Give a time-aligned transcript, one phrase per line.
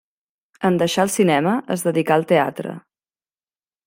[0.69, 2.77] En deixar el cinema, es dedicà al teatre.